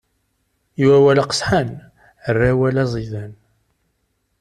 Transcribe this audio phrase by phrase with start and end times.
[0.81, 1.69] I wawal aqesḥan,
[2.27, 3.33] err awal aẓidan!